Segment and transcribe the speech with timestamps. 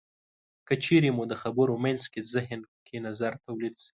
[0.67, 3.89] که چېرې مو د خبرو په منځ کې زهن کې نظر تولید شي.